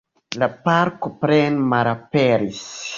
[0.43, 2.69] La parko plene malaperis.